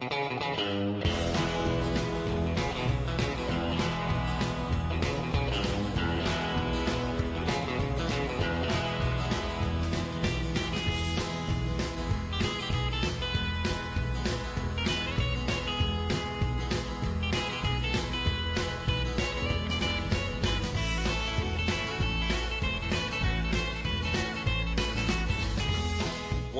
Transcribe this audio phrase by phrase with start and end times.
[0.00, 1.19] Música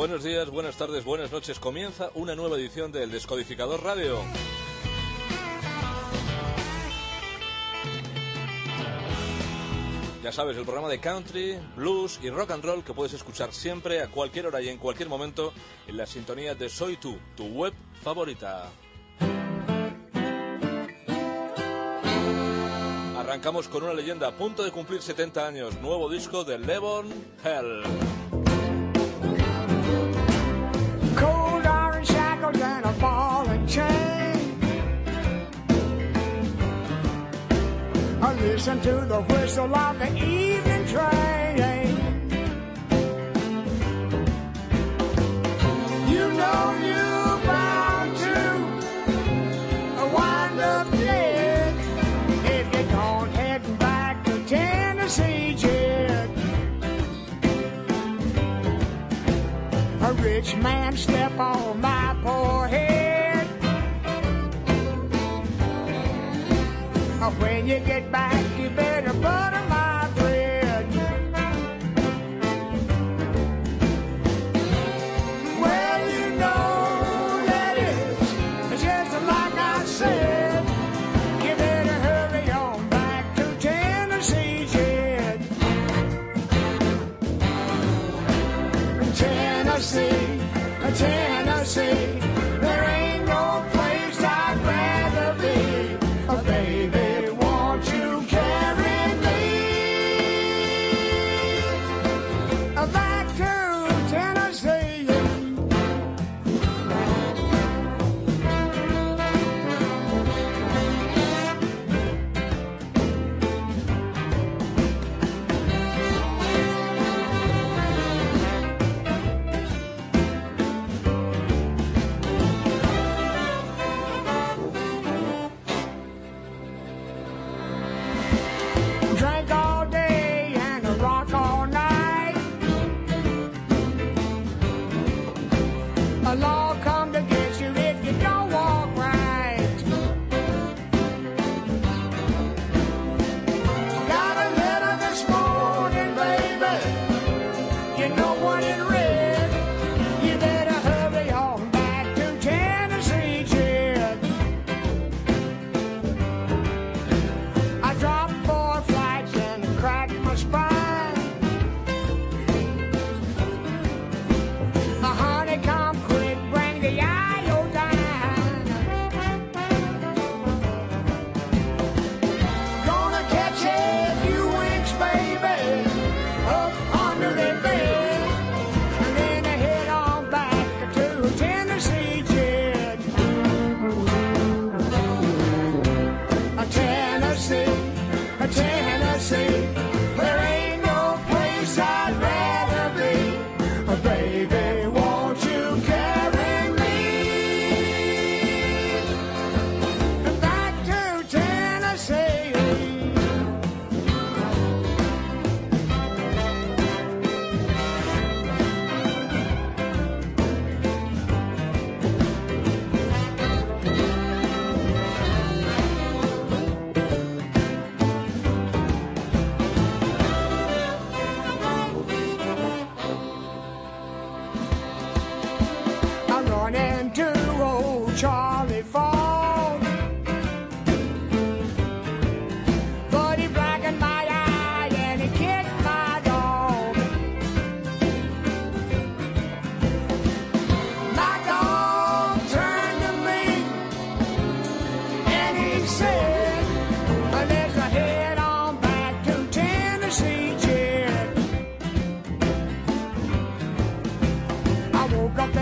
[0.00, 1.60] Buenos días, buenas tardes, buenas noches.
[1.60, 4.16] Comienza una nueva edición del Descodificador Radio.
[10.22, 14.00] Ya sabes, el programa de country, blues y rock and roll que puedes escuchar siempre,
[14.00, 15.52] a cualquier hora y en cualquier momento,
[15.86, 18.70] en la sintonía de Soy Tú, tu web favorita.
[23.18, 27.12] Arrancamos con una leyenda a punto de cumplir 70 años, nuevo disco de Levon
[27.44, 27.82] Hell.
[38.60, 41.96] listen to the whistle of the evening train.
[46.12, 48.38] You know you're bound to
[50.14, 51.74] wind up dead
[52.44, 56.28] if you're gone heading back to Tennessee, Jack.
[60.02, 62.59] A rich man step on my porch.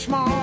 [0.00, 0.39] small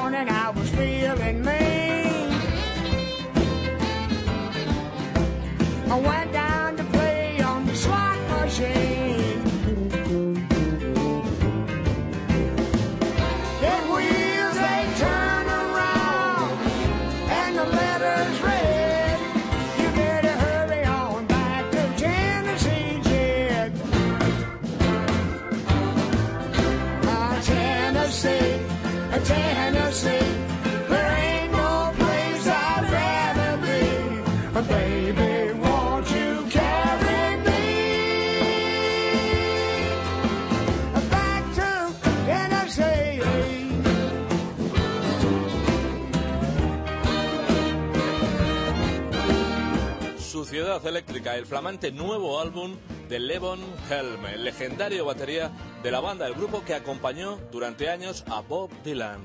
[50.27, 52.75] Sociedad Eléctrica, el flamante nuevo álbum
[53.07, 55.51] de Levon Helm, el legendario batería
[55.81, 59.21] de la banda, el grupo que acompañó durante años a Bob Dylan.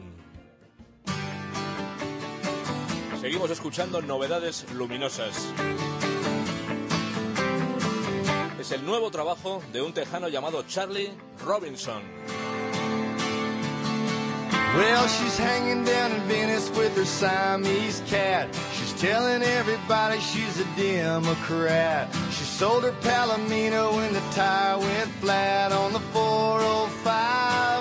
[3.20, 5.52] Seguimos escuchando novedades luminosas.
[8.60, 11.10] Es el nuevo trabajo de un tejano llamado Charlie
[11.44, 12.02] Robinson.
[14.76, 18.48] Well, she's hanging down in Venice with her Siamese cat.
[19.02, 22.08] Telling everybody she's a Democrat.
[22.30, 27.71] She sold her Palomino when the tire went flat on the 405.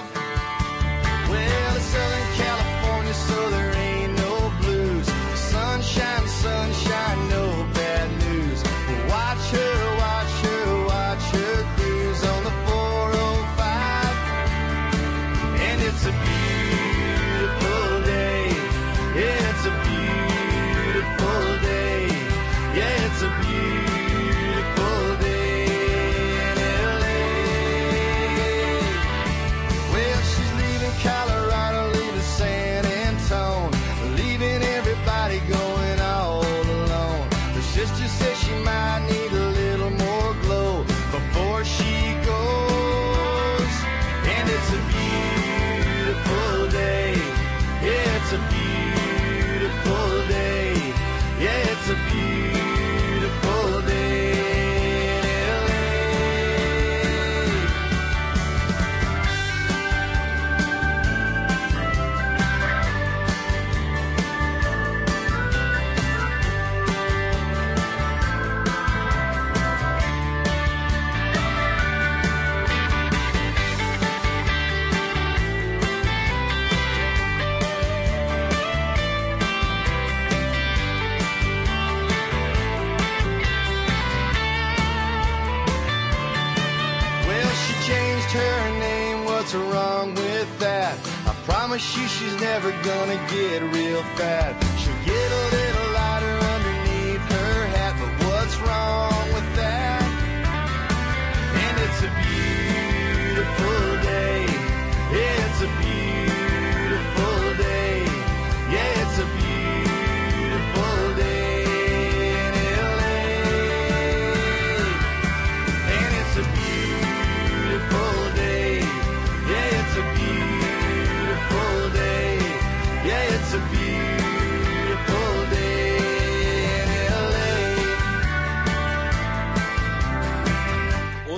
[89.51, 90.97] What's wrong with that?
[91.27, 94.55] I promise you she's never gonna get real fat.
[94.79, 95.60] She'll get a little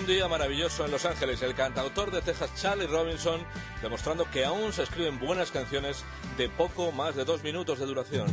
[0.04, 3.40] Un día maravilloso en Los Ángeles, el cantautor de Texas Charlie Robinson
[3.82, 6.04] demostrando que aún se escriben buenas canciones
[6.38, 8.28] de poco más de dos minutos de duración.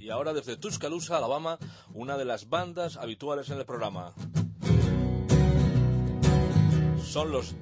[0.00, 1.60] Y ahora desde Tuscaloosa, Alabama,
[1.94, 4.12] una de las bandas habituales en el programa.
[7.00, 7.54] Son los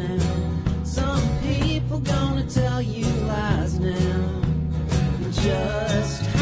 [0.00, 0.59] now.
[2.04, 4.42] Gonna tell you lies now.
[5.30, 6.39] Just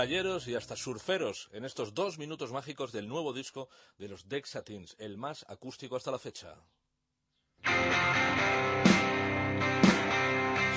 [0.00, 4.96] playeros y hasta surferos en estos dos minutos mágicos del nuevo disco de los Dexatins,
[4.98, 6.56] el más acústico hasta la fecha.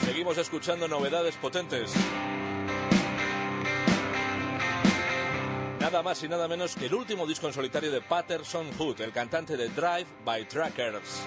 [0.03, 1.94] Seguimos escuchando novedades potentes.
[5.80, 9.13] Nada más y nada menos que el último disco en solitario de Patterson Hood, el
[9.13, 11.22] cantante de Drive by Trackers.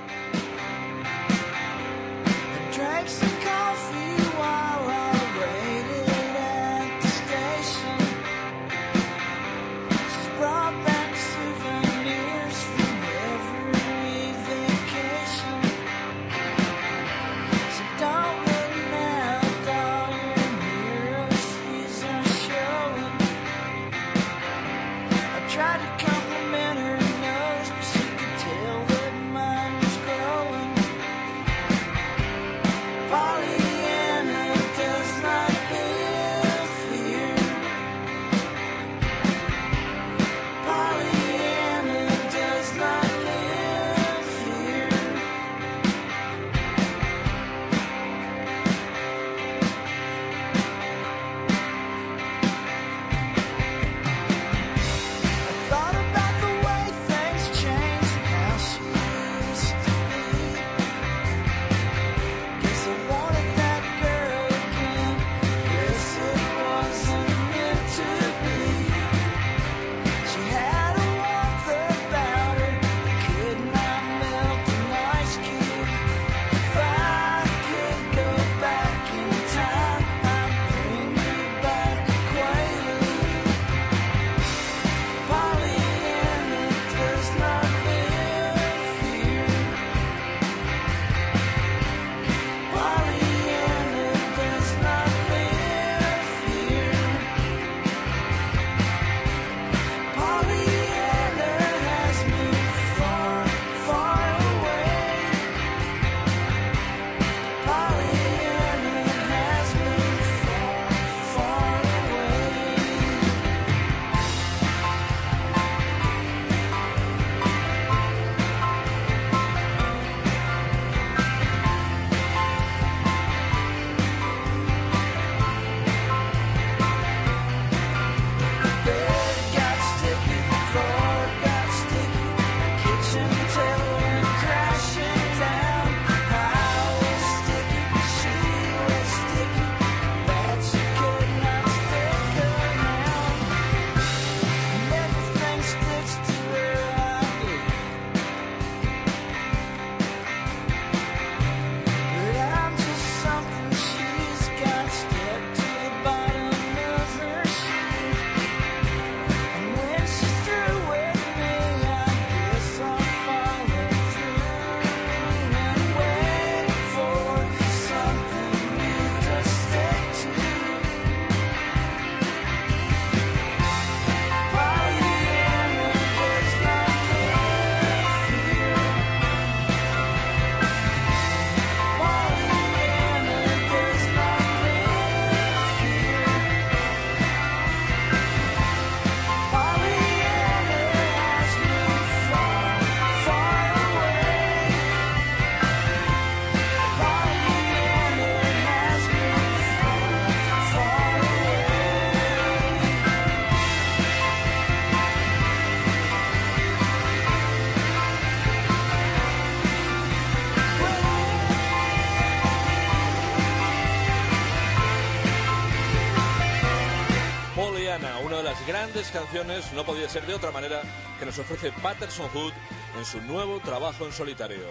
[219.11, 220.81] canciones no podía ser de otra manera
[221.19, 222.53] que nos ofrece Patterson Hood
[222.99, 224.67] en su nuevo trabajo en solitario.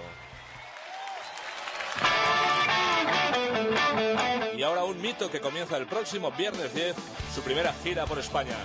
[4.58, 6.96] Y ahora un mito que comienza el próximo viernes 10,
[7.34, 8.56] su primera gira por España.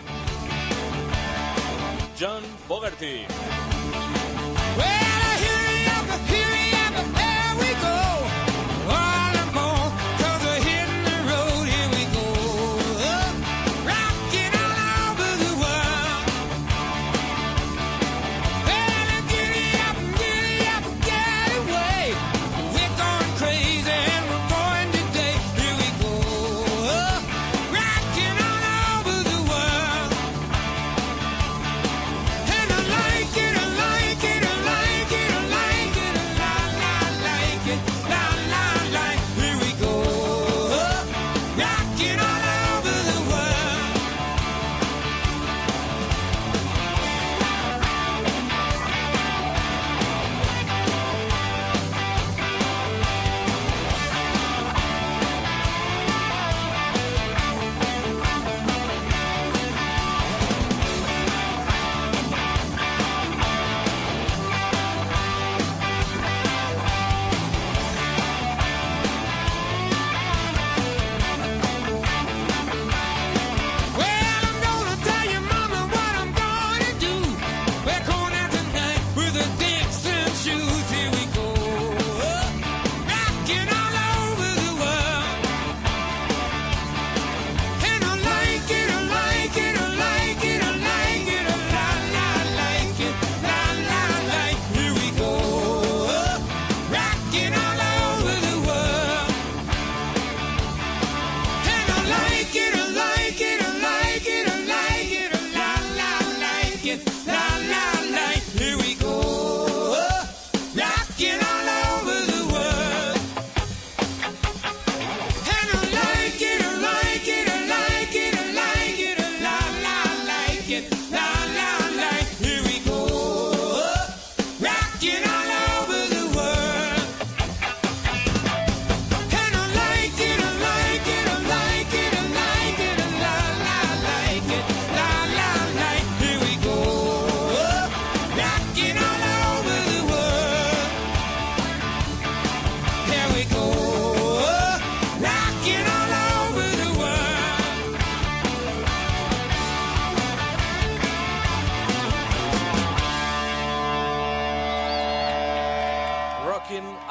[2.18, 3.26] John Fogerty.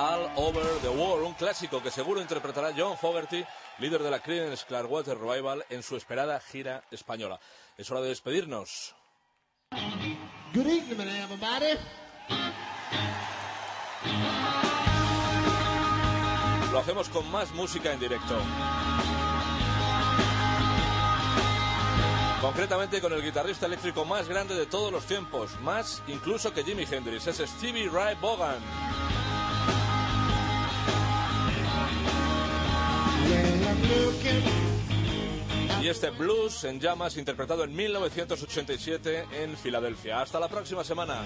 [0.01, 3.43] All Over the World, un clásico que seguro interpretará John Fogerty,
[3.79, 7.37] líder de la Creedence Clearwater Revival, en su esperada gira española.
[7.77, 8.95] Es hora de despedirnos.
[10.53, 11.77] Good evening, everybody.
[16.71, 18.39] Lo hacemos con más música en directo.
[22.39, 26.87] Concretamente con el guitarrista eléctrico más grande de todos los tiempos, más incluso que Jimi
[26.89, 29.18] Hendrix, es Stevie Ray Vaughan.
[35.81, 40.21] Y este blues en llamas interpretado en 1987 en Filadelfia.
[40.21, 41.23] Hasta la próxima semana.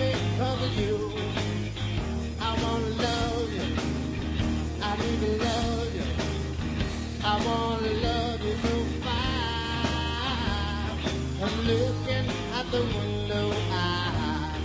[0.00, 1.12] Because of you.
[2.40, 3.66] I wanna love you.
[4.82, 6.06] I need to love you.
[7.22, 8.74] I wanna love you so.
[11.44, 12.26] I'm looking
[12.58, 13.52] at the window.
[13.72, 14.58] I,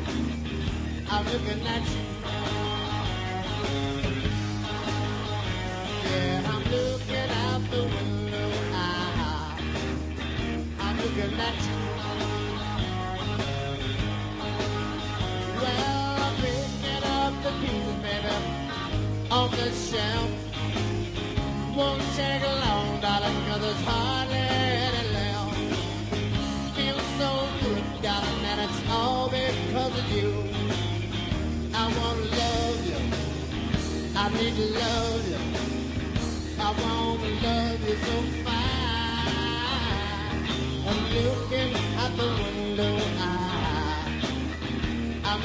[1.10, 2.05] I'm looking at you.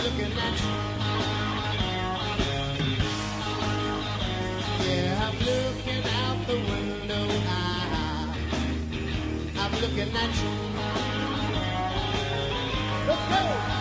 [0.02, 0.74] Looking at you.
[4.88, 7.26] Yeah, I'm looking out the window.
[7.48, 8.36] I,
[9.58, 10.52] I'm looking at you.
[13.08, 13.79] Let's go.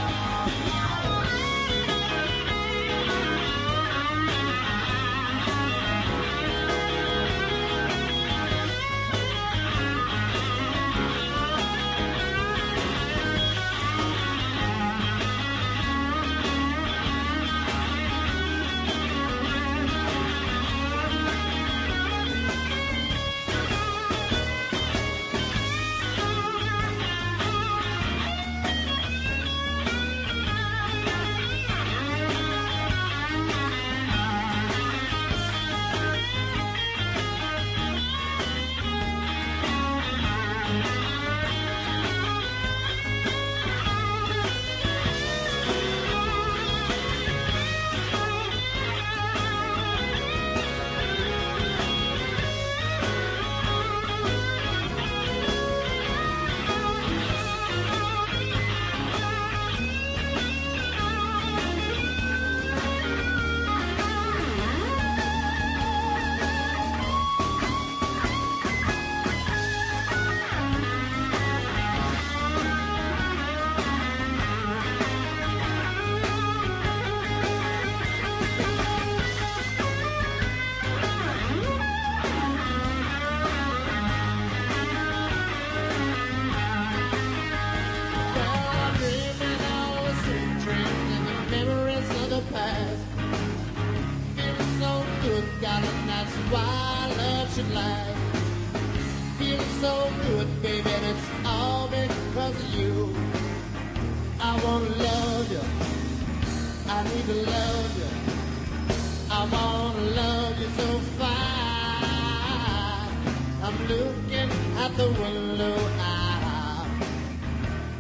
[113.70, 115.78] I'm looking at the window.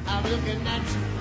[0.08, 1.19] I'm looking at you.